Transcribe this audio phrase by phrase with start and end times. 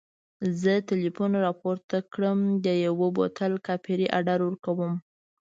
[0.61, 4.93] زه ټلیفون راپورته کړم د یوه بوتل کاپري اډر ورکړم.